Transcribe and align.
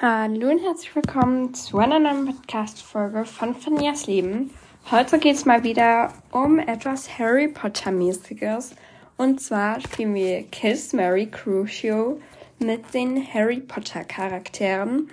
Hallo 0.00 0.48
und 0.48 0.60
herzlich 0.60 0.94
willkommen 0.94 1.54
zu 1.54 1.78
einer 1.78 1.98
neuen 1.98 2.26
Podcast-Folge 2.26 3.24
von 3.24 3.52
Fanias 3.56 4.06
Leben. 4.06 4.54
Heute 4.92 5.18
geht 5.18 5.34
es 5.34 5.44
mal 5.44 5.64
wieder 5.64 6.12
um 6.30 6.60
etwas 6.60 7.18
Harry 7.18 7.48
Potter-mäßiges. 7.48 8.76
Und 9.16 9.40
zwar 9.40 9.80
spielen 9.80 10.14
wir 10.14 10.44
Kiss 10.44 10.92
Mary 10.92 11.26
Crucio 11.26 12.20
mit 12.60 12.94
den 12.94 13.26
Harry 13.34 13.58
Potter-Charakteren. 13.58 15.10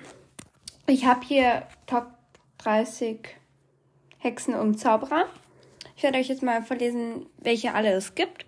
Ich 0.85 1.03
habe 1.03 1.25
hier 1.25 1.63
Top 1.87 2.05
30 2.59 3.21
Hexen 4.19 4.53
und 4.53 4.79
Zauberer. 4.79 5.25
Ich 5.97 6.03
werde 6.03 6.19
euch 6.19 6.27
jetzt 6.27 6.43
mal 6.43 6.61
vorlesen, 6.61 7.25
welche 7.39 7.73
alle 7.73 7.91
es 7.93 8.13
gibt. 8.13 8.45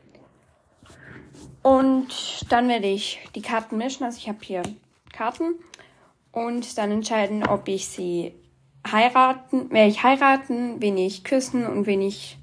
Und 1.64 2.46
dann 2.50 2.70
werde 2.70 2.90
ich 2.90 3.28
die 3.34 3.42
Karten 3.42 3.78
mischen. 3.78 4.04
Also 4.04 4.20
ich 4.20 4.30
habe 4.30 4.38
hier 4.44 4.62
Karten 5.12 5.56
und 6.32 6.78
dann 6.78 6.91
entscheiden, 6.91 7.48
ob 7.48 7.68
ich 7.68 7.88
sie 7.88 8.33
heiraten, 8.92 9.71
werde 9.71 9.89
ich 9.89 10.04
heiraten, 10.04 10.82
wen 10.82 10.97
ich 10.97 11.24
küssen 11.24 11.65
und 11.65 11.86
wen 11.86 12.02
ich 12.02 12.38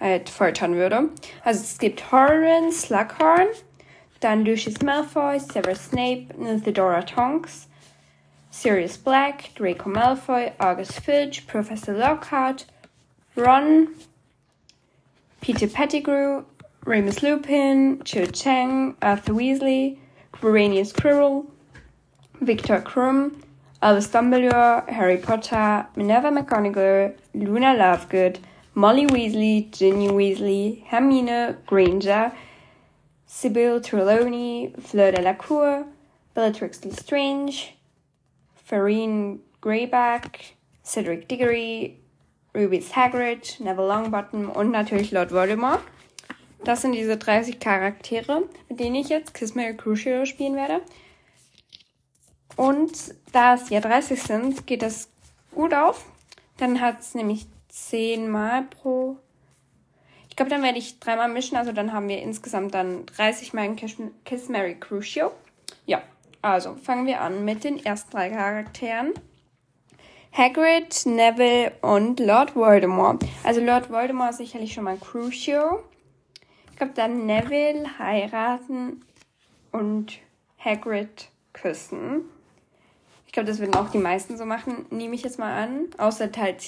halt 0.00 0.28
foltern 0.28 0.74
würde. 0.74 1.10
Also 1.44 1.60
es 1.60 1.78
gibt 1.78 2.12
Horan, 2.12 2.72
Slughorn, 2.72 3.48
dann 4.20 4.44
Lucius 4.44 4.80
Malfoy, 4.82 5.38
Severus 5.38 5.86
Snape, 5.86 6.28
Theodora 6.62 7.02
Tonks, 7.02 7.68
Sirius 8.50 8.96
Black, 8.96 9.54
Draco 9.56 9.88
Malfoy, 9.88 10.52
August 10.58 11.00
Filch, 11.00 11.46
Professor 11.46 11.94
Lockhart, 11.94 12.66
Ron, 13.36 13.88
Peter 15.40 15.66
Pettigrew, 15.66 16.44
Remus 16.86 17.22
Lupin, 17.22 18.02
Cho 18.04 18.26
Chang, 18.26 18.94
Arthur 19.02 19.34
Weasley, 19.34 19.98
Quirinius 20.32 20.92
Quirrell, 20.94 21.46
Victor 22.40 22.80
Krum, 22.80 23.42
Albus 23.80 24.08
Dumbledore, 24.08 24.88
Harry 24.88 25.18
Potter, 25.18 25.86
Minerva 25.96 26.30
McGonagall, 26.30 27.16
Luna 27.32 27.74
Lovegood, 27.74 28.38
Molly 28.74 29.06
Weasley, 29.06 29.70
Ginny 29.70 30.08
Weasley, 30.08 30.84
Hermine 30.84 31.56
Granger, 31.66 32.32
Sybil 33.26 33.80
Trelawney, 33.80 34.74
Fleur 34.80 35.12
Delacour, 35.12 35.86
Bellatrix 36.34 36.84
Lestrange, 36.84 37.74
Farine 38.56 39.40
Greyback, 39.60 40.54
Cedric 40.82 41.28
Diggory, 41.28 41.98
Ruby 42.54 42.80
Hagrid, 42.80 43.60
Neville 43.60 43.86
Longbottom 43.86 44.50
und 44.50 44.70
natürlich 44.70 45.12
Lord 45.12 45.30
Voldemort. 45.30 45.80
Das 46.64 46.82
sind 46.82 46.92
diese 46.92 47.16
30 47.16 47.60
Charaktere, 47.60 48.44
mit 48.68 48.80
denen 48.80 48.96
ich 48.96 49.08
jetzt 49.08 49.34
Kiss 49.34 49.54
Mary 49.54 49.76
Crucio 49.76 50.24
spielen 50.24 50.56
werde. 50.56 50.80
Und 52.56 53.14
da 53.32 53.54
es 53.54 53.70
ja 53.70 53.80
30 53.80 54.22
sind, 54.22 54.66
geht 54.66 54.82
das 54.82 55.08
gut 55.52 55.74
auf. 55.74 56.04
Dann 56.56 56.80
hat 56.80 57.00
es 57.00 57.14
nämlich 57.14 57.46
10 57.68 58.30
Mal 58.30 58.62
pro. 58.62 59.16
Ich 60.28 60.36
glaube, 60.36 60.50
dann 60.50 60.62
werde 60.62 60.78
ich 60.78 61.00
dreimal 61.00 61.28
mischen. 61.28 61.56
Also 61.56 61.72
dann 61.72 61.92
haben 61.92 62.08
wir 62.08 62.20
insgesamt 62.20 62.74
dann 62.74 63.06
30 63.06 63.52
Mal 63.52 63.66
in 63.66 63.76
Kiss 64.24 64.48
Mary 64.48 64.76
Crucio. 64.78 65.32
Ja, 65.86 66.02
also 66.42 66.74
fangen 66.74 67.06
wir 67.06 67.20
an 67.20 67.44
mit 67.44 67.64
den 67.64 67.84
ersten 67.84 68.10
drei 68.10 68.30
Charakteren. 68.30 69.14
Hagrid, 70.32 71.06
Neville 71.06 71.72
und 71.80 72.18
Lord 72.18 72.56
Voldemort. 72.56 73.24
Also 73.44 73.60
Lord 73.60 73.90
Voldemort 73.90 74.30
ist 74.30 74.38
sicherlich 74.38 74.72
schon 74.72 74.82
mal 74.84 74.98
Crucio. 74.98 75.84
Ich 76.72 76.76
glaube 76.76 76.92
dann 76.94 77.26
Neville 77.26 77.98
heiraten 78.00 79.04
und 79.70 80.18
Hagrid 80.58 81.28
küssen. 81.52 82.24
Ich 83.34 83.36
glaube, 83.36 83.48
das 83.48 83.58
würden 83.58 83.74
auch 83.74 83.90
die 83.90 83.98
meisten 83.98 84.36
so 84.36 84.44
machen, 84.44 84.86
nehme 84.90 85.16
ich 85.16 85.24
jetzt 85.24 85.40
mal 85.40 85.60
an. 85.60 85.88
Außer 85.98 86.30
halt, 86.36 86.64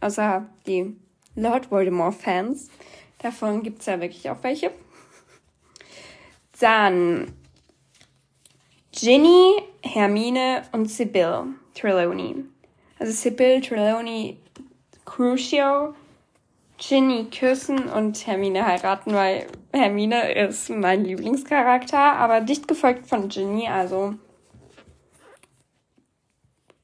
außer 0.00 0.46
die 0.66 0.96
Lord 1.34 1.70
Voldemort-Fans. 1.70 2.70
Davon 3.18 3.62
gibt 3.62 3.80
es 3.80 3.86
ja 3.88 4.00
wirklich 4.00 4.30
auch 4.30 4.42
welche. 4.42 4.70
Dann 6.60 7.30
Ginny, 8.90 9.62
Hermine 9.82 10.62
und 10.72 10.90
Sibyl 10.90 11.44
Trelawney. 11.74 12.36
Also 12.98 13.12
Sibyl 13.12 13.60
Trelawney 13.60 14.38
Crucio, 15.04 15.94
Ginny 16.78 17.26
küssen 17.26 17.86
und 17.86 18.26
Hermine 18.26 18.64
heiraten, 18.64 19.12
weil 19.12 19.46
Hermine 19.74 20.32
ist 20.32 20.70
mein 20.70 21.04
Lieblingscharakter, 21.04 21.98
aber 21.98 22.40
dicht 22.40 22.66
gefolgt 22.66 23.06
von 23.06 23.28
Ginny, 23.28 23.68
also 23.68 24.14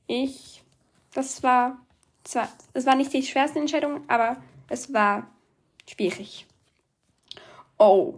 ich, 0.06 0.62
das 1.15 1.42
war, 1.42 1.78
zwar, 2.25 2.48
es 2.72 2.87
war 2.87 2.94
nicht 2.94 3.12
die 3.12 3.22
schwerste 3.22 3.59
Entscheidung, 3.59 4.03
aber 4.09 4.37
es 4.69 4.92
war 4.92 5.26
schwierig. 5.88 6.47
Oh. 7.78 8.15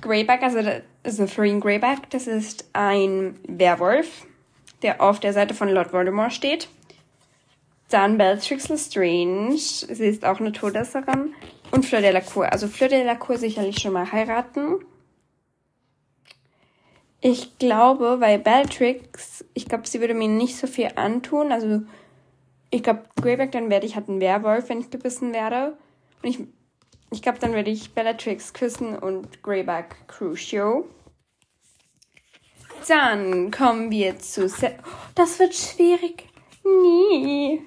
Greyback, 0.00 0.42
also, 0.42 0.60
also 1.02 1.26
Farine 1.26 1.60
Greyback, 1.60 2.10
das 2.10 2.26
ist 2.26 2.68
ein 2.72 3.38
Werwolf, 3.46 4.26
der 4.82 5.00
auf 5.00 5.20
der 5.20 5.32
Seite 5.32 5.54
von 5.54 5.68
Lord 5.68 5.92
Voldemort 5.92 6.32
steht. 6.32 6.68
Dann 7.90 8.18
Bellatrix 8.18 8.68
Lestrange, 8.68 9.58
sie 9.58 10.06
ist 10.06 10.24
auch 10.24 10.38
eine 10.38 10.52
Todesserin. 10.52 11.34
Und 11.72 11.84
Fleur 11.84 12.00
de 12.00 12.12
la 12.12 12.20
Cour. 12.20 12.50
Also 12.50 12.68
Fleur 12.68 12.88
de 12.88 13.04
la 13.04 13.16
Cour 13.16 13.36
sicherlich 13.36 13.80
schon 13.80 13.92
mal 13.92 14.10
heiraten. 14.10 14.76
Ich 17.20 17.58
glaube, 17.58 18.20
weil 18.20 18.38
Bellatrix, 18.38 19.44
ich 19.52 19.66
glaube, 19.66 19.86
sie 19.86 20.00
würde 20.00 20.14
mir 20.14 20.28
nicht 20.28 20.56
so 20.56 20.66
viel 20.66 20.88
antun. 20.96 21.52
Also, 21.52 21.82
ich 22.70 22.82
glaube, 22.82 23.04
Greyback, 23.20 23.52
dann 23.52 23.68
werde 23.68 23.86
ich 23.86 23.94
halt 23.94 24.08
ein 24.08 24.20
Werwolf, 24.20 24.68
wenn 24.68 24.80
ich 24.80 24.90
gebissen 24.90 25.34
werde. 25.34 25.76
Und 26.22 26.28
ich, 26.28 26.38
ich 27.10 27.20
glaube, 27.20 27.38
dann 27.38 27.52
werde 27.52 27.70
ich 27.70 27.92
Bellatrix 27.92 28.54
küssen 28.54 28.98
und 28.98 29.42
Greyback 29.42 30.08
Crucio. 30.08 30.88
Dann 32.88 33.50
kommen 33.50 33.90
wir 33.90 34.18
zu. 34.18 34.48
Se 34.48 34.74
das 35.14 35.38
wird 35.38 35.54
schwierig. 35.54 36.24
Nie. 36.64 37.62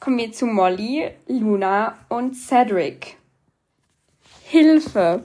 Kommen 0.00 0.18
wir 0.18 0.32
zu 0.32 0.46
Molly, 0.46 1.10
Luna 1.26 1.98
und 2.08 2.34
Cedric. 2.34 3.16
Hilfe. 4.44 5.24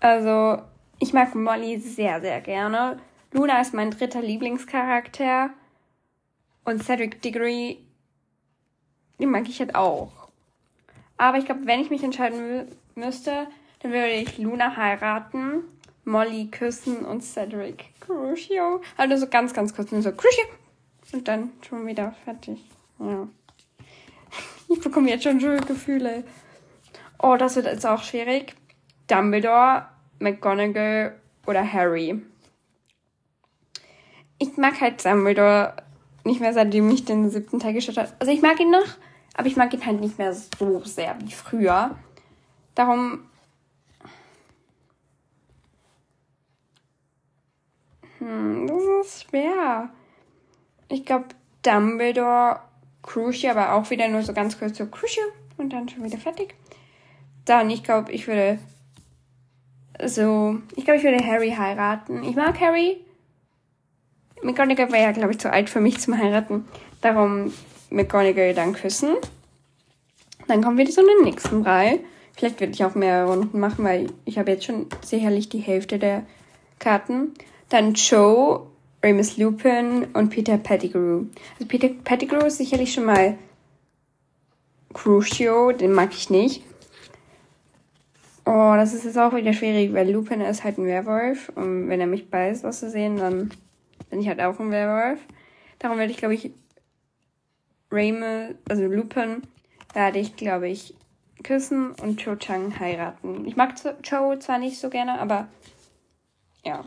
Also, 0.00 0.62
ich 0.98 1.12
mag 1.12 1.34
Molly 1.34 1.78
sehr, 1.78 2.20
sehr 2.20 2.40
gerne. 2.40 2.98
Luna 3.32 3.60
ist 3.60 3.74
mein 3.74 3.90
dritter 3.90 4.22
Lieblingscharakter. 4.22 5.50
Und 6.64 6.82
Cedric 6.82 7.22
Diggory, 7.22 7.78
den 9.20 9.30
mag 9.30 9.48
ich 9.48 9.60
halt 9.60 9.74
auch. 9.74 10.10
Aber 11.16 11.38
ich 11.38 11.44
glaube, 11.44 11.66
wenn 11.66 11.80
ich 11.80 11.90
mich 11.90 12.02
entscheiden 12.02 12.66
müsste, 12.94 13.46
dann 13.80 13.92
würde 13.92 14.10
ich 14.10 14.38
Luna 14.38 14.76
heiraten, 14.76 15.64
Molly 16.04 16.48
küssen 16.50 17.04
und 17.04 17.22
Cedric 17.22 17.92
Crucio. 18.00 18.80
Also 18.96 19.16
so 19.16 19.28
ganz, 19.28 19.52
ganz 19.52 19.74
kurz 19.74 19.92
nur 19.92 20.02
so 20.02 20.12
Crucio. 20.12 20.44
Und 21.12 21.28
dann 21.28 21.52
schon 21.66 21.86
wieder 21.86 22.12
fertig. 22.24 22.58
Ja. 22.98 23.28
Ich 24.68 24.80
bekomme 24.80 25.08
jetzt 25.08 25.22
schon 25.22 25.38
Gefühle. 25.38 26.24
Oh, 27.22 27.36
das 27.36 27.54
wird 27.54 27.66
jetzt 27.66 27.86
auch 27.86 28.02
schwierig. 28.02 28.56
Dumbledore 29.06 29.86
McGonagall 30.18 31.18
oder 31.46 31.72
Harry. 31.72 32.20
Ich 34.38 34.56
mag 34.56 34.80
halt 34.80 35.04
Dumbledore 35.04 35.74
nicht 36.24 36.40
mehr, 36.40 36.52
seitdem 36.52 36.90
ich 36.90 37.04
den 37.04 37.30
siebten 37.30 37.60
Teil 37.60 37.72
geschaut 37.72 37.96
habe. 37.96 38.12
Also 38.18 38.32
ich 38.32 38.42
mag 38.42 38.60
ihn 38.60 38.70
noch, 38.70 38.86
aber 39.34 39.46
ich 39.46 39.56
mag 39.56 39.72
ihn 39.72 39.86
halt 39.86 40.00
nicht 40.00 40.18
mehr 40.18 40.34
so 40.34 40.80
sehr 40.84 41.16
wie 41.20 41.32
früher. 41.32 41.96
Darum. 42.74 43.20
Hm, 48.18 48.66
das 48.66 49.06
ist 49.06 49.30
schwer. 49.30 49.90
Ich 50.88 51.04
glaube, 51.04 51.26
Dumbledore, 51.62 52.60
Crucio, 53.02 53.50
aber 53.50 53.72
auch 53.72 53.90
wieder 53.90 54.08
nur 54.08 54.22
so 54.22 54.32
ganz 54.32 54.58
kurz 54.58 54.78
so 54.78 54.86
Crucio 54.86 55.22
und 55.56 55.72
dann 55.72 55.88
schon 55.88 56.04
wieder 56.04 56.18
fertig. 56.18 56.54
Dann, 57.44 57.70
ich 57.70 57.82
glaube, 57.84 58.12
ich 58.12 58.26
würde 58.26 58.58
so, 60.04 60.58
ich 60.74 60.84
glaube, 60.84 60.98
ich 60.98 61.04
würde 61.04 61.24
Harry 61.24 61.50
heiraten. 61.50 62.24
Ich 62.24 62.36
mag 62.36 62.60
Harry. 62.60 62.98
McGonagall 64.42 64.92
war 64.92 64.98
ja, 64.98 65.12
glaube 65.12 65.32
ich, 65.32 65.38
zu 65.38 65.50
alt 65.50 65.70
für 65.70 65.80
mich 65.80 65.98
zum 65.98 66.18
Heiraten. 66.18 66.66
Darum 67.00 67.52
McGonagall 67.90 68.54
dann 68.54 68.74
küssen. 68.74 69.16
Dann 70.46 70.62
kommen 70.62 70.78
wir 70.78 70.88
zu 70.88 71.02
den 71.02 71.24
nächsten 71.24 71.64
drei. 71.64 72.00
Vielleicht 72.36 72.60
werde 72.60 72.72
ich 72.72 72.84
auch 72.84 72.94
mehr 72.94 73.24
Runden 73.24 73.58
machen, 73.58 73.84
weil 73.84 74.08
ich 74.24 74.38
habe 74.38 74.50
jetzt 74.50 74.64
schon 74.64 74.86
sicherlich 75.02 75.48
die 75.48 75.58
Hälfte 75.58 75.98
der 75.98 76.24
Karten. 76.78 77.32
Dann 77.70 77.94
Joe, 77.94 78.66
Remus 79.02 79.38
Lupin 79.38 80.06
und 80.12 80.30
Peter 80.30 80.58
Pettigrew. 80.58 81.24
Also 81.54 81.66
Peter 81.66 81.88
Pettigrew 81.88 82.44
ist 82.46 82.58
sicherlich 82.58 82.92
schon 82.92 83.06
mal 83.06 83.38
Crucio, 84.92 85.72
den 85.72 85.92
mag 85.92 86.12
ich 86.12 86.30
nicht. 86.30 86.62
Oh, 88.48 88.74
das 88.76 88.94
ist 88.94 89.04
jetzt 89.04 89.18
auch 89.18 89.34
wieder 89.34 89.52
schwierig, 89.52 89.92
weil 89.92 90.08
Lupin 90.08 90.40
ist 90.40 90.62
halt 90.62 90.78
ein 90.78 90.86
Werwolf 90.86 91.48
und 91.56 91.88
wenn 91.88 92.00
er 92.00 92.06
mich 92.06 92.30
beißt 92.30 92.64
aus 92.64 92.78
Versehen, 92.78 93.16
dann 93.16 93.50
bin 94.08 94.20
ich 94.20 94.28
halt 94.28 94.40
auch 94.40 94.60
ein 94.60 94.70
Werwolf. 94.70 95.18
Darum 95.80 95.98
werde 95.98 96.12
ich, 96.12 96.18
glaube 96.18 96.34
ich, 96.34 96.52
Raymond, 97.90 98.56
also 98.68 98.84
Lupin, 98.84 99.42
werde 99.94 100.20
ich, 100.20 100.36
glaube 100.36 100.68
ich, 100.68 100.94
küssen 101.42 101.90
und 102.00 102.22
Cho 102.22 102.36
Chang 102.36 102.78
heiraten. 102.78 103.44
Ich 103.46 103.56
mag 103.56 103.74
Cho 104.02 104.36
zwar 104.36 104.58
nicht 104.58 104.78
so 104.78 104.90
gerne, 104.90 105.18
aber 105.18 105.48
ja. 106.64 106.84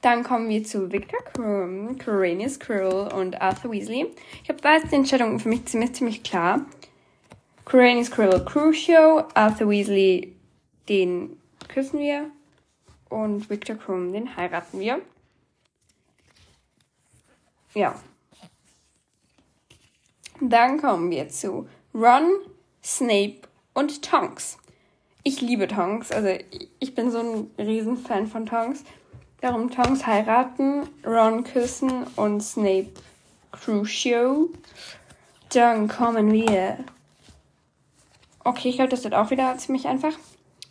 Dann 0.00 0.24
kommen 0.24 0.48
wir 0.48 0.64
zu 0.64 0.90
Victor 0.90 1.20
Krum, 1.24 1.98
Corinius 1.98 2.58
Quirrell 2.58 3.12
und 3.12 3.42
Arthur 3.42 3.70
Weasley. 3.70 4.06
Ich 4.42 4.48
habe 4.48 4.62
da 4.62 4.76
jetzt 4.76 4.90
die 4.90 4.96
Entscheidung 4.96 5.38
für 5.38 5.50
mich 5.50 5.66
ziemlich, 5.66 5.92
ziemlich 5.92 6.22
klar. 6.22 6.64
Corinius 7.64 8.10
Quirrell 8.10 8.44
Crucio, 8.44 9.24
Arthur 9.34 9.70
Weasley, 9.70 10.34
den 10.88 11.40
küssen 11.68 12.00
wir 12.00 12.30
und 13.08 13.48
Victor 13.48 13.76
Krum, 13.76 14.12
den 14.12 14.36
heiraten 14.36 14.80
wir. 14.80 15.00
Ja. 17.74 17.94
Dann 20.40 20.80
kommen 20.80 21.10
wir 21.10 21.28
zu 21.28 21.68
Ron, 21.94 22.30
Snape 22.82 23.42
und 23.74 24.02
Tonks. 24.02 24.58
Ich 25.22 25.40
liebe 25.40 25.68
Tonks, 25.68 26.10
also 26.10 26.36
ich 26.80 26.94
bin 26.94 27.10
so 27.10 27.20
ein 27.20 27.50
Riesenfan 27.58 28.26
von 28.26 28.46
Tonks. 28.46 28.82
Darum 29.40 29.70
Tonks 29.70 30.06
heiraten, 30.06 30.88
Ron 31.06 31.44
küssen 31.44 32.04
und 32.16 32.40
Snape 32.42 32.90
Crucio. 33.52 34.50
Dann 35.52 35.86
kommen 35.86 36.32
wir. 36.32 36.78
Okay, 38.44 38.70
ich 38.70 38.76
glaube, 38.76 38.90
das 38.90 39.04
wird 39.04 39.14
auch 39.14 39.30
wieder 39.30 39.56
ziemlich 39.58 39.86
einfach. 39.86 40.14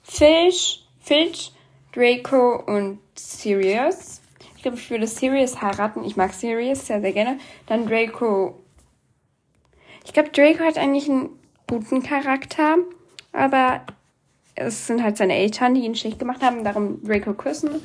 Fish, 0.03 0.83
Filch, 0.99 1.53
Draco 1.93 2.63
und 2.65 2.99
Sirius. 3.15 4.21
Ich 4.55 4.63
glaube, 4.63 4.77
ich 4.77 4.89
würde 4.89 5.07
Sirius 5.07 5.61
heiraten. 5.61 6.03
Ich 6.03 6.15
mag 6.15 6.33
Sirius 6.33 6.85
sehr, 6.87 7.01
sehr 7.01 7.13
gerne. 7.13 7.39
Dann 7.67 7.87
Draco. 7.87 8.59
Ich 10.05 10.13
glaube, 10.13 10.29
Draco 10.29 10.63
hat 10.63 10.77
eigentlich 10.77 11.09
einen 11.09 11.29
guten 11.67 12.03
Charakter, 12.03 12.77
aber 13.31 13.81
es 14.55 14.87
sind 14.87 15.01
halt 15.01 15.17
seine 15.17 15.35
Eltern, 15.35 15.73
die 15.73 15.85
ihn 15.85 15.95
schlecht 15.95 16.19
gemacht 16.19 16.41
haben. 16.41 16.63
Darum 16.63 17.03
Draco 17.03 17.33
küssen 17.33 17.81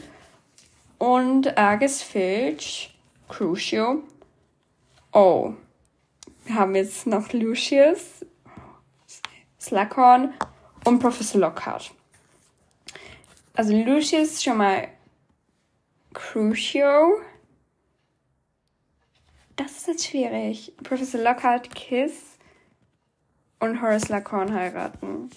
und 0.98 1.56
Argus 1.56 2.02
Filch, 2.02 2.94
Crucio. 3.28 4.02
Oh, 5.12 5.54
wir 6.44 6.54
haben 6.54 6.74
jetzt 6.74 7.06
noch 7.06 7.32
Lucius, 7.32 8.25
Slughorn 9.66 10.32
und 10.84 11.00
Professor 11.00 11.40
Lockhart. 11.40 11.90
Also 13.54 13.74
Lucius 13.74 14.40
schon 14.40 14.58
mal 14.58 14.86
Crucio. 16.14 17.20
Das 19.56 19.72
ist 19.72 19.88
jetzt 19.88 20.06
schwierig. 20.06 20.72
Professor 20.84 21.20
Lockhart 21.20 21.74
Kiss 21.74 22.38
und 23.58 23.82
Horace 23.82 24.08
Lackhorn 24.08 24.54
heiraten. 24.54 25.30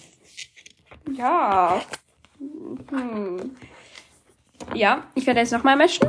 Ja. 1.12 1.82
Hm. 2.38 3.56
Ja, 4.74 5.08
ich 5.16 5.26
werde 5.26 5.40
jetzt 5.40 5.52
nochmal 5.52 5.76
mischen. 5.76 6.06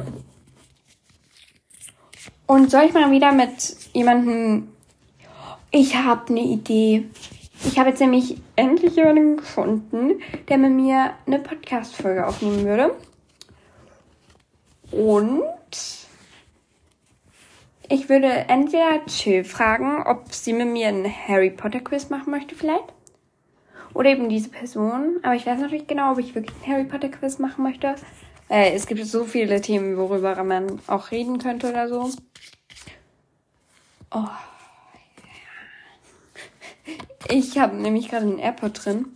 Und 2.46 2.70
soll 2.70 2.84
ich 2.84 2.94
mal 2.94 3.10
wieder 3.10 3.32
mit 3.32 3.78
jemandem. 3.94 4.68
Ich 5.72 5.96
habe 5.96 6.28
eine 6.28 6.42
Idee. 6.42 7.10
Ich 7.64 7.78
habe 7.78 7.90
jetzt 7.90 8.00
nämlich 8.00 8.38
endlich 8.56 8.96
jemanden 8.96 9.38
gefunden, 9.38 10.20
der 10.50 10.58
mit 10.58 10.72
mir 10.72 11.14
eine 11.28 11.40
Podcast-Folge 11.40 12.26
aufnehmen 12.26 12.66
würde. 12.66 12.96
Und 14.92 15.44
ich 17.88 18.10
würde 18.10 18.28
entweder 18.28 19.06
Chill 19.06 19.44
fragen, 19.44 20.04
ob 20.04 20.34
sie 20.34 20.54
mit 20.54 20.68
mir 20.68 20.88
einen 20.88 21.06
Harry 21.28 21.52
Potter 21.52 21.82
Quiz 21.82 22.10
machen 22.10 22.32
möchte, 22.32 22.56
vielleicht. 22.56 22.94
Oder 23.94 24.10
eben 24.10 24.30
diese 24.30 24.50
Person. 24.50 25.20
Aber 25.24 25.36
ich 25.36 25.46
weiß 25.46 25.60
natürlich 25.60 25.88
genau, 25.88 26.14
ob 26.14 26.20
ich 26.20 26.34
wirklich 26.34 26.56
einen 26.64 26.74
Harry 26.74 26.86
Potter 26.86 27.10
Quiz 27.10 27.38
machen 27.38 27.64
möchte. 27.64 27.96
Äh, 28.50 28.74
es 28.74 28.88
gibt 28.88 29.06
so 29.06 29.24
viele 29.24 29.62
Themen, 29.62 29.98
worüber 29.98 30.42
man 30.44 30.80
auch 30.88 31.12
reden 31.12 31.38
könnte 31.38 31.70
oder 31.70 31.88
so. 31.88 32.10
Oh. 34.12 34.28
Ich 37.30 37.58
habe 37.58 37.76
nämlich 37.76 38.10
gerade 38.10 38.26
einen 38.26 38.40
AirPod 38.40 38.86
drin. 38.86 39.08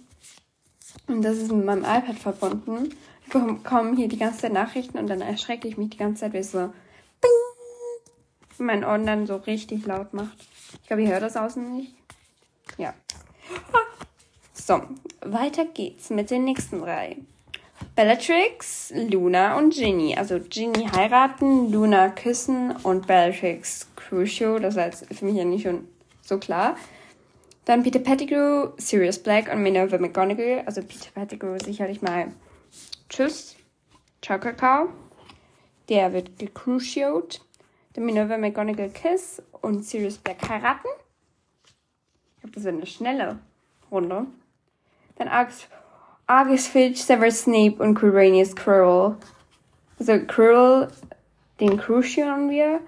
Und 1.07 1.21
das 1.21 1.37
ist 1.37 1.51
mit 1.51 1.65
meinem 1.65 1.83
iPad 1.83 2.17
verbunden. 2.17 2.95
Ich 3.25 3.33
bekomme 3.33 3.95
hier 3.95 4.07
die 4.07 4.17
ganze 4.17 4.39
Zeit 4.39 4.53
Nachrichten 4.53 4.97
und 4.97 5.07
dann 5.07 5.21
erschrecke 5.21 5.67
ich 5.67 5.77
mich 5.77 5.89
die 5.91 5.97
ganze 5.97 6.21
Zeit, 6.21 6.33
weil 6.33 6.41
es 6.41 6.51
so 6.51 6.71
Bing! 7.21 7.31
mein 8.57 8.83
Ohren 8.83 9.05
dann 9.05 9.27
so 9.27 9.35
richtig 9.35 9.85
laut 9.85 10.13
macht. 10.13 10.37
Ich 10.81 10.87
glaube, 10.87 11.03
ihr 11.03 11.09
hört 11.09 11.23
das 11.23 11.37
außen 11.37 11.75
nicht. 11.75 11.95
Ja. 12.77 12.93
So, 14.53 14.81
weiter 15.21 15.65
geht's 15.65 16.09
mit 16.09 16.31
den 16.31 16.43
nächsten 16.43 16.79
drei. 16.79 17.17
Bellatrix, 17.95 18.91
Luna 18.95 19.57
und 19.57 19.73
Ginny. 19.73 20.15
Also 20.15 20.39
Ginny 20.39 20.87
heiraten, 20.87 21.71
Luna 21.71 22.09
küssen 22.09 22.75
und 22.83 23.07
Bellatrix 23.07 23.87
Crucio. 23.95 24.59
Das 24.59 24.75
ist 24.75 25.05
für 25.13 25.25
mich 25.25 25.35
ja 25.35 25.45
nicht 25.45 25.63
schon 25.63 25.87
so 26.21 26.37
klar. 26.37 26.77
Dann 27.65 27.81
Peter 27.81 27.99
Pettigrew, 27.99 28.69
Sirius 28.77 29.17
Black 29.17 29.51
und 29.51 29.63
Minerva 29.63 29.97
McGonagall. 29.97 30.63
Also 30.65 30.81
Peter 30.81 31.09
Pettigrew 31.13 31.57
sicherlich 31.57 32.01
mal 32.01 32.31
Tschüss. 33.09 33.55
Ciao, 34.21 34.39
Kakao. 34.39 34.89
Der 35.89 36.13
wird 36.13 36.37
gecruciot. 36.37 37.41
Dann 37.93 38.05
Minerva 38.05 38.37
McGonagall 38.37 38.89
Kiss 38.89 39.41
und 39.61 39.83
Sirius 39.83 40.17
Black 40.17 40.47
heiraten. 40.47 40.87
Ich 42.35 42.41
glaube, 42.41 42.55
das 42.55 42.63
wird 42.63 42.75
eine 42.75 42.85
schnelle 42.85 43.39
Runde. 43.89 44.27
Dann 45.15 45.27
Argus 45.27 45.67
Argus 46.27 46.67
Filch, 46.67 47.03
Severus 47.03 47.43
Snape 47.43 47.81
und 47.83 47.93
Quirinius 47.93 48.55
Quirrell. 48.55 49.15
Also 49.99 50.17
Quirrell, 50.25 50.87
den 51.59 51.77
Crucian 51.77 52.49
wir. 52.49 52.79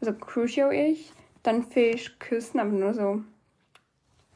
Also 0.00 0.12
Crucio 0.12 0.70
ich. 0.70 1.12
Dann 1.42 1.64
Filch 1.64 2.18
küssen, 2.18 2.60
aber 2.60 2.70
nur 2.70 2.94
so. 2.94 3.22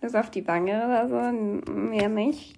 So 0.01 0.19
auf 0.19 0.31
die 0.31 0.47
Wange 0.47 0.85
oder 0.85 1.09
so. 1.09 1.71
Mehr 1.73 2.09
nicht. 2.09 2.57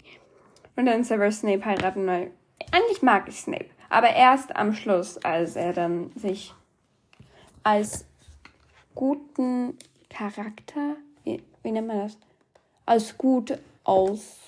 Und 0.77 0.87
dann 0.87 1.05
Severus 1.05 1.41
Snape 1.41 1.65
heiraten, 1.65 2.07
weil 2.07 2.31
eigentlich 2.73 3.03
mag 3.03 3.29
ich 3.29 3.41
Snape. 3.41 3.71
Aber 3.89 4.11
erst 4.11 4.55
am 4.55 4.73
Schluss, 4.73 5.19
als 5.19 5.57
er 5.57 5.73
dann 5.73 6.13
sich 6.15 6.55
als 7.63 8.07
guten 8.95 9.77
Charakter, 10.09 10.97
wie, 11.25 11.43
wie 11.63 11.73
nennt 11.73 11.89
man 11.89 11.99
das? 11.99 12.19
Als 12.87 13.17
gut 13.19 13.59
aus, 13.85 14.39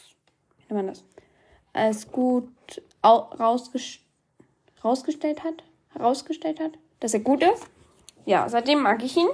wie 0.68 0.74
nennt 0.74 0.86
man 0.86 0.94
das? 0.94 1.04
als 1.72 2.10
gut 2.10 2.48
rausges 3.04 3.98
rausgestellt 4.84 5.44
hat, 5.44 5.62
herausgestellt 5.92 6.60
hat, 6.60 6.72
dass 7.00 7.14
er 7.14 7.20
gut 7.20 7.42
ist. 7.42 7.66
Ja, 8.24 8.48
seitdem 8.48 8.82
mag 8.82 9.02
ich 9.02 9.16
ihn. 9.16 9.28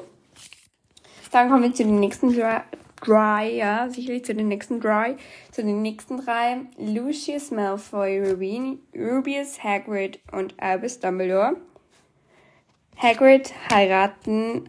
Dann 1.30 1.48
kommen 1.48 1.62
wir 1.62 1.74
zu 1.74 1.84
den 1.84 2.00
nächsten 2.00 2.32
Dry, 2.32 2.60
Dry 3.00 3.56
ja, 3.56 3.88
sicherlich 3.88 4.24
zu 4.24 4.34
den 4.34 4.48
nächsten 4.48 4.80
Dry, 4.80 5.16
zu 5.50 5.62
den 5.62 5.82
nächsten 5.82 6.18
drei. 6.18 6.62
Lucius 6.78 7.50
Malfoy, 7.50 8.20
Rubin, 8.20 8.80
Rubius 8.94 9.62
Hagrid 9.62 10.20
und 10.32 10.54
Albus 10.60 10.98
Dumbledore. 11.00 11.56
Hagrid 12.96 13.54
heiraten 13.70 14.68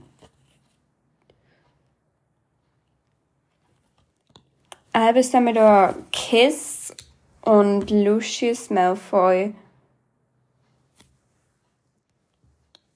Albus 4.94 5.32
Dumbledore 5.32 5.96
Kiss 6.12 6.96
und 7.42 7.90
Lucius 7.90 8.70
Malfoy. 8.70 9.54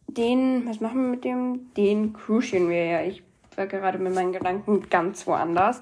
Den, 0.08 0.68
was 0.68 0.80
machen 0.80 1.02
wir 1.02 1.10
mit 1.10 1.24
dem? 1.24 1.74
Den 1.76 2.14
crucian 2.14 2.70
wir 2.70 2.86
ja. 2.86 3.02
Ich 3.02 3.24
war 3.58 3.68
gerade 3.68 3.98
mit 3.98 4.14
meinen 4.14 4.34
Gedanken 4.34 4.90
ganz 4.90 5.26
woanders. 5.28 5.82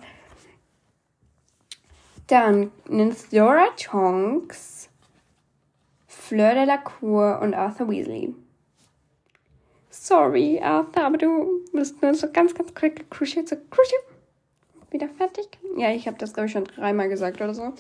Dann 2.28 2.72
Nynthora 2.88 3.68
Tonks, 3.78 4.90
Fleur 6.08 6.54
de 6.54 6.66
la 6.66 6.78
Cour 6.78 7.40
und 7.42 7.54
Arthur 7.54 7.90
Weasley. 7.90 8.34
Sorry, 9.90 10.60
Arthur, 10.62 11.04
aber 11.04 11.18
du 11.18 11.62
bist 11.74 12.02
nur 12.02 12.14
so 12.14 12.32
ganz, 12.32 12.56
ganz 12.56 12.74
quick 12.74 13.10
crucial, 13.12 13.46
so 13.46 13.58
crucial. 13.70 14.02
Wieder 14.90 15.10
fertig? 15.10 15.58
Ja, 15.78 15.92
ich 15.92 16.08
habe 16.08 16.18
das, 16.18 16.34
glaube 16.34 16.48
ich, 16.48 16.54
schon 16.54 16.64
dreimal 16.64 17.10
gesagt 17.10 17.42
oder 17.42 17.54
so. 17.54 17.74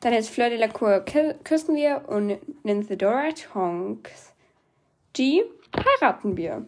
Dann 0.00 0.14
ist 0.14 0.30
Fleur 0.30 0.48
de 0.48 0.58
la 0.58 0.68
Cour 0.68 1.04
küssen 1.44 1.76
wir 1.76 2.04
und 2.08 2.38
Nymphedora 2.64 3.30
Tonks 3.32 4.32
G 5.12 5.42
heiraten 5.76 6.36
wir. 6.36 6.64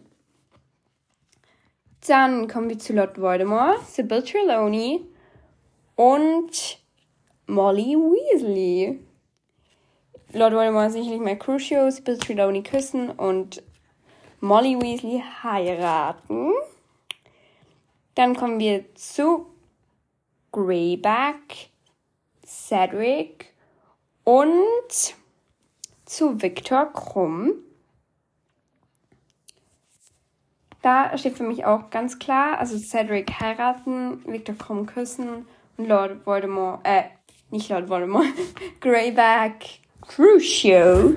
Dann 2.07 2.47
kommen 2.49 2.69
wir 2.69 2.79
zu 2.79 2.93
Lord 2.93 3.19
Voldemort, 3.19 3.85
Sybil 3.87 4.23
Trelawney 4.23 5.05
und 5.95 6.79
Molly 7.47 7.95
Weasley. 7.95 8.99
Lord 10.33 10.53
Voldemort 10.53 10.91
sicherlich 10.91 11.21
mal 11.21 11.37
Crucio, 11.37 11.89
Sibyl 11.89 12.17
Trelawney 12.17 12.63
küssen 12.63 13.09
und 13.09 13.63
Molly 14.41 14.75
Weasley 14.81 15.23
heiraten. 15.43 16.53
Dann 18.15 18.35
kommen 18.35 18.59
wir 18.59 18.83
zu 18.95 19.47
Greyback, 20.51 21.69
Cedric 22.45 23.53
und 24.23 25.15
zu 26.05 26.41
Victor 26.41 26.91
Krumm. 26.91 27.53
Da 30.83 31.17
steht 31.17 31.37
für 31.37 31.43
mich 31.43 31.63
auch 31.63 31.89
ganz 31.91 32.19
klar, 32.19 32.59
also 32.59 32.77
Cedric 32.77 33.39
heiraten, 33.39 34.21
Victor 34.25 34.53
Krumm 34.53 34.85
küssen 34.85 35.45
und 35.77 35.87
Lord 35.87 36.25
Voldemort, 36.25 36.81
äh, 36.83 37.03
nicht 37.51 37.69
Lord 37.69 37.87
Voldemort, 37.87 38.27
Greyback 38.81 39.79
Crucio. 40.01 41.15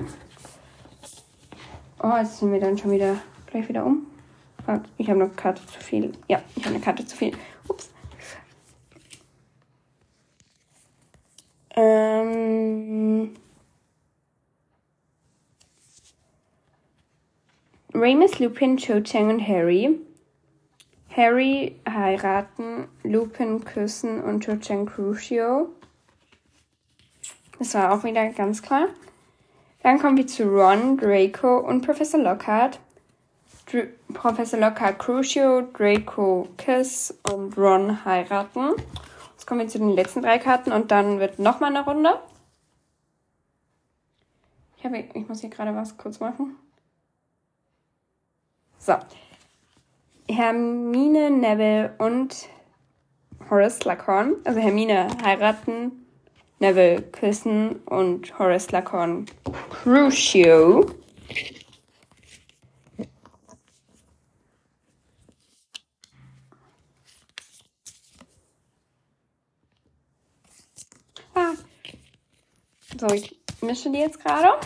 Oh, 2.01 2.13
jetzt 2.17 2.39
sind 2.39 2.53
wir 2.53 2.61
dann 2.61 2.77
schon 2.77 2.91
wieder 2.91 3.17
gleich 3.47 3.67
wieder 3.67 3.85
um. 3.85 4.07
Ich 4.97 5.09
habe 5.09 5.21
eine 5.21 5.29
Karte 5.31 5.65
zu 5.65 5.79
viel. 5.81 6.13
Ja, 6.29 6.41
ich 6.55 6.63
habe 6.63 6.75
eine 6.75 6.83
Karte 6.83 7.05
zu 7.05 7.17
viel. 7.17 7.33
Ups. 7.67 7.89
Ähm. 11.75 12.06
Remus, 17.99 18.37
Lupin, 18.37 18.77
Cho 18.77 19.01
Chang 19.01 19.29
und 19.29 19.47
Harry. 19.47 19.99
Harry 21.09 21.79
heiraten, 21.89 22.87
Lupin 23.01 23.65
küssen 23.65 24.23
und 24.23 24.45
Cho 24.45 24.55
Chang 24.57 24.85
Crucio. 24.85 25.69
Das 27.57 27.73
war 27.73 27.91
auch 27.91 28.03
wieder 28.03 28.29
ganz 28.29 28.61
klar. 28.61 28.89
Dann 29.81 29.97
kommen 29.97 30.15
wir 30.15 30.27
zu 30.27 30.43
Ron, 30.43 30.97
Draco 30.97 31.57
und 31.57 31.83
Professor 31.83 32.19
Lockhart. 32.19 32.79
Dr 33.65 33.87
Professor 34.13 34.59
Lockhart 34.59 34.99
Crucio, 34.99 35.61
Draco 35.61 36.47
Kiss 36.55 37.17
und 37.33 37.57
Ron 37.57 38.05
heiraten. 38.05 38.73
Jetzt 39.31 39.47
kommen 39.47 39.61
wir 39.61 39.67
zu 39.69 39.79
den 39.79 39.95
letzten 39.95 40.21
drei 40.21 40.37
Karten 40.37 40.71
und 40.71 40.91
dann 40.91 41.19
wird 41.19 41.39
nochmal 41.39 41.75
eine 41.75 41.83
Runde. 41.83 42.19
Ich, 44.77 44.85
habe, 44.85 44.99
ich 44.99 45.27
muss 45.27 45.41
hier 45.41 45.49
gerade 45.49 45.75
was 45.75 45.97
kurz 45.97 46.19
machen. 46.19 46.57
So. 48.87 48.95
Hermine, 50.29 51.29
Neville 51.29 51.93
und 51.97 52.47
Horace 53.49 53.79
Slughorn. 53.79 54.37
Also 54.45 54.61
Hermine 54.61 55.09
heiraten, 55.21 56.05
Neville 56.59 57.01
küssen 57.01 57.81
und 57.81 58.39
Horace 58.39 58.63
Slughorn 58.63 59.25
Crucio. 59.69 60.85
Ah. 71.35 71.55
So, 72.97 73.07
ich 73.07 73.37
mische 73.59 73.91
die 73.91 73.99
jetzt 73.99 74.23
gerade. 74.23 74.57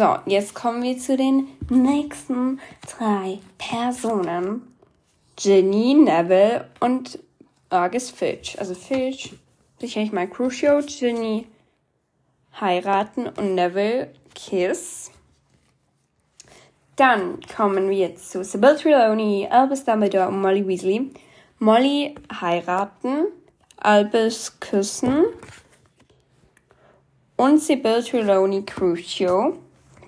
So, 0.00 0.16
jetzt 0.24 0.54
kommen 0.54 0.82
wir 0.82 0.96
zu 0.96 1.14
den 1.14 1.48
nächsten 1.68 2.58
drei 2.88 3.38
Personen. 3.58 4.74
Ginny, 5.36 5.92
Neville 5.92 6.70
und 6.80 7.18
August 7.68 8.16
Filch. 8.16 8.58
Also 8.58 8.72
Filch, 8.72 9.34
sicherlich 9.78 10.10
mal 10.10 10.26
Crucio, 10.26 10.80
Ginny 10.80 11.46
heiraten 12.58 13.26
und 13.26 13.54
Neville 13.54 14.14
Kiss. 14.34 15.10
Dann 16.96 17.38
kommen 17.54 17.90
wir 17.90 17.98
jetzt 17.98 18.30
zu 18.30 18.42
Sybil 18.42 18.76
Trelawney, 18.76 19.48
Albus 19.50 19.84
Dumbledore 19.84 20.28
und 20.28 20.40
Molly 20.40 20.66
Weasley. 20.66 21.10
Molly 21.58 22.14
heiraten, 22.40 23.26
Albus 23.76 24.58
küssen 24.60 25.26
und 27.36 27.58
Sybil 27.60 28.02
Trelawney 28.02 28.64
Crucio 28.64 29.58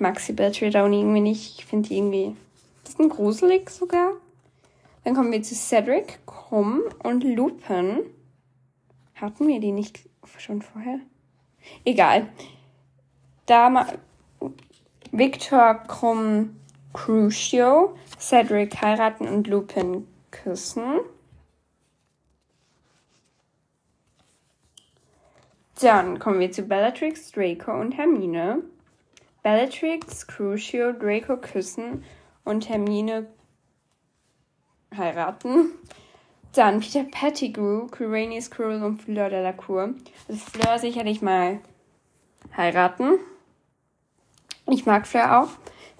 mag 0.02 0.20
Sybil 0.20 0.52
Trelawney 0.52 1.00
irgendwie 1.00 1.20
nicht. 1.20 1.58
Ich 1.60 1.64
finde 1.64 1.88
die 1.88 1.96
irgendwie 1.96 2.26
ein 2.26 2.36
bisschen 2.84 3.08
gruselig 3.08 3.70
sogar. 3.70 4.12
Dann 5.04 5.14
kommen 5.14 5.32
wir 5.32 5.42
zu 5.42 5.54
Cedric, 5.54 6.18
Krumm 6.26 6.82
und 7.02 7.24
Lupin. 7.24 8.00
Hatten 9.14 9.48
wir 9.48 9.60
die 9.60 9.72
nicht 9.72 10.00
schon 10.38 10.60
vorher? 10.60 10.98
Egal. 11.84 12.28
Da 13.46 13.86
Victor, 15.12 15.74
Krumm, 15.86 16.56
Crucio, 16.92 17.96
Cedric 18.18 18.80
heiraten 18.82 19.28
und 19.28 19.46
Lupin 19.46 20.06
küssen. 20.30 21.00
Dann 25.80 26.18
kommen 26.18 26.40
wir 26.40 26.50
zu 26.52 26.62
Bellatrix, 26.62 27.32
Draco 27.32 27.72
und 27.72 27.92
Hermine. 27.92 28.62
Bellatrix, 29.42 30.26
Crucio, 30.26 30.92
Draco 30.92 31.36
küssen 31.36 32.04
und 32.44 32.68
Hermine 32.68 33.26
heiraten. 34.96 35.72
Dann 36.52 36.80
Peter 36.80 37.04
Pettigrew, 37.04 37.86
Quirinius 37.88 38.50
Cruel 38.50 38.82
und 38.82 39.00
Fleur 39.02 39.30
de 39.30 39.42
la 39.42 39.52
Cour. 39.52 39.94
Also 40.28 40.40
Fleur 40.40 40.78
sicherlich 40.78 41.22
mal 41.22 41.60
heiraten. 42.56 43.18
Ich 44.70 44.86
mag 44.86 45.06
Fleur 45.06 45.42
auch 45.42 45.48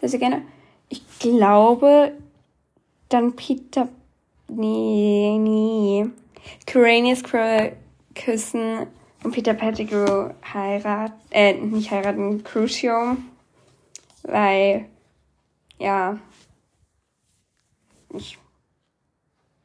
sehr, 0.01 0.09
sehr 0.11 0.19
gerne. 0.19 0.43
Ich 0.89 1.03
glaube, 1.19 2.13
dann 3.09 3.35
Peter. 3.35 3.89
Nee, 4.49 5.39
nee. 5.39 6.07
Quirinius 6.67 7.23
Cruel 7.25 7.77
küssen 8.15 8.87
und 9.25 9.33
Peter 9.33 9.55
Pettigrew 9.55 10.31
heiraten. 10.53 11.15
Äh, 11.31 11.55
nicht 11.55 11.91
heiraten, 11.91 12.45
Crucio. 12.45 13.17
Weil, 14.23 14.89
ja, 15.79 16.19
ich, 18.15 18.39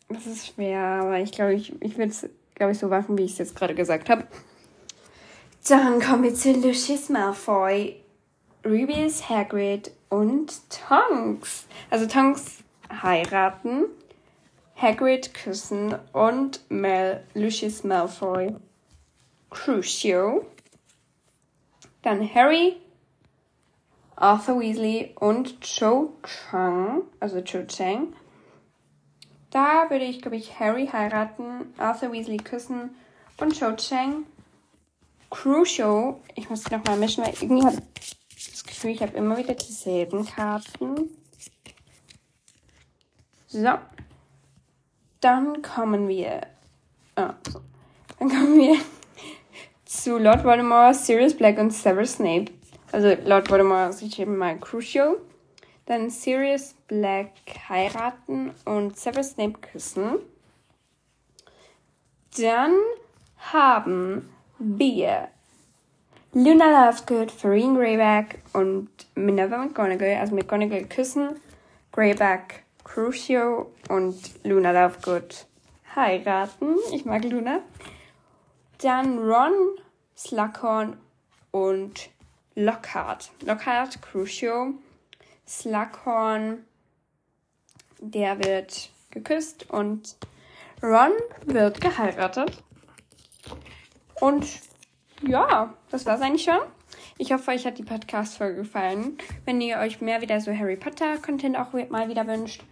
das 0.10 0.26
ist 0.26 0.48
schwer, 0.48 0.82
aber 0.82 1.20
ich 1.20 1.32
glaube, 1.32 1.54
ich, 1.54 1.80
ich 1.82 1.98
würde 1.98 2.12
es, 2.12 2.30
glaube 2.56 2.72
ich, 2.72 2.80
so 2.80 2.88
machen, 2.88 3.18
wie 3.18 3.24
ich 3.24 3.34
es 3.34 3.38
jetzt 3.38 3.56
gerade 3.56 3.76
gesagt 3.76 4.10
habe. 4.10 4.28
Dann 5.68 6.00
kommen 6.00 6.24
wir 6.24 6.34
zu 6.34 6.54
Lucius 6.54 7.10
Malfoy, 7.10 7.98
Rubius 8.66 9.28
Hagrid 9.30 9.92
und 10.10 10.54
Tonks. 10.70 11.68
Also 11.90 12.08
Tonks 12.08 12.64
heiraten, 12.90 13.86
Hagrid 14.76 15.34
küssen 15.34 15.96
und 16.14 16.62
Mel 16.70 17.24
Lucius 17.34 17.84
Malfoy 17.84 18.56
Crucio. 19.50 20.46
Dann 22.02 22.34
Harry 22.34 22.78
Arthur 24.20 24.60
Weasley 24.60 25.12
und 25.20 25.62
Cho 25.62 26.14
Chang, 26.24 27.04
also 27.20 27.42
Cho 27.42 27.64
Chang. 27.68 28.14
Da 29.52 29.90
würde 29.90 30.06
ich, 30.06 30.22
glaube 30.22 30.38
ich, 30.38 30.60
Harry 30.60 30.88
heiraten, 30.88 31.74
Arthur 31.78 32.12
Weasley 32.12 32.38
küssen 32.38 32.96
und 33.38 33.58
Cho 33.58 33.76
Chang. 33.76 34.26
Crucio, 35.30 36.20
ich 36.36 36.50
muss 36.50 36.70
noch 36.72 36.84
mal 36.86 36.98
mischen, 36.98 37.24
weil 37.24 37.34
irgendwie 37.42 37.66
habe 37.66 37.82
ich 38.36 38.52
das 38.52 38.64
Gefühl, 38.64 38.92
ich 38.92 39.02
habe 39.02 39.16
immer 39.18 39.38
wieder 39.38 39.54
dieselben 39.54 40.26
Karten. 40.26 41.10
So. 43.48 43.78
Dann 45.20 45.62
kommen 45.62 46.08
wir. 46.08 46.42
Ah, 47.16 47.34
so. 47.52 47.62
Dann 48.20 48.30
kommen 48.30 48.58
wir 48.58 48.78
zu 49.86 50.18
Lord 50.18 50.44
Voldemort, 50.44 50.96
Sirius 50.96 51.36
Black 51.36 51.58
und 51.60 51.72
Severus 51.72 52.14
Snape. 52.14 52.57
Also 52.98 53.16
laut 53.26 53.48
Voldemort 53.52 53.94
sich 53.94 54.18
eben 54.18 54.38
mal 54.38 54.58
Crucio. 54.58 55.18
Dann 55.86 56.10
Sirius 56.10 56.74
Black 56.88 57.30
heiraten 57.70 58.56
und 58.66 58.98
Severus 58.98 59.34
Snape 59.34 59.60
küssen. 59.60 60.16
Dann 62.40 62.74
haben 63.52 64.28
wir 64.58 65.28
Luna 66.34 66.90
Lovegood, 66.90 67.30
Farine 67.30 67.78
Greyback 67.78 68.40
und 68.54 68.90
Minerva 69.14 69.60
McGonagall, 69.60 70.16
also 70.16 70.34
McGonagall 70.34 70.86
küssen, 70.86 71.40
Greyback 71.92 72.64
Crucio 72.84 73.72
und 73.90 74.44
Luna 74.44 74.72
Lovegood 74.72 75.46
heiraten. 75.96 76.78
Ich 76.92 77.06
mag 77.06 77.24
Luna. 77.26 77.60
Dann 78.82 79.20
Ron, 79.20 79.54
Slughorn 80.16 80.98
und 81.52 82.10
Lockhart. 82.60 83.30
Lockhart, 83.46 84.02
Crucio, 84.02 84.74
Slughorn, 85.48 86.66
der 88.00 88.44
wird 88.44 88.90
geküsst 89.12 89.70
und 89.70 90.16
Ron 90.82 91.12
wird 91.46 91.80
geheiratet. 91.80 92.64
Und 94.20 94.48
ja, 95.22 95.72
das 95.92 96.08
war's 96.08 96.22
eigentlich 96.22 96.46
schon. 96.46 96.58
Ich 97.20 97.32
hoffe, 97.32 97.52
euch 97.52 97.64
hat 97.68 97.78
die 97.78 97.84
Podcast-Folge 97.84 98.64
gefallen. 98.64 99.20
Wenn 99.46 99.62
ihr 99.62 99.78
euch 99.78 100.02
mehr 100.02 100.22
wieder 100.22 100.42
so 100.42 100.52
Harry 100.52 100.78
Potter-Content 100.78 101.60
auch 101.60 101.74
mal 101.90 102.10
wieder 102.10 102.26
wünscht, 102.26 102.64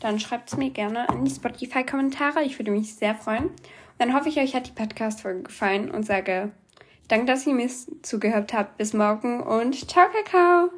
dann 0.00 0.18
schreibt 0.18 0.50
es 0.50 0.56
mir 0.56 0.70
gerne 0.70 1.06
in 1.12 1.24
die 1.24 1.30
Spotify-Kommentare. 1.30 2.42
Ich 2.42 2.58
würde 2.58 2.72
mich 2.72 2.96
sehr 2.96 3.14
freuen. 3.14 3.50
Dann 3.98 4.12
hoffe 4.12 4.28
ich, 4.28 4.38
euch 4.38 4.56
hat 4.56 4.66
die 4.66 4.72
Podcast-Folge 4.72 5.44
gefallen 5.44 5.88
und 5.88 6.04
sage 6.04 6.50
Danke, 7.08 7.26
dass 7.26 7.46
ihr 7.46 7.54
mir 7.54 7.68
zugehört 8.02 8.52
habt. 8.52 8.76
Bis 8.76 8.92
morgen 8.92 9.42
und 9.42 9.88
ciao, 9.88 10.06
Kakao! 10.10 10.70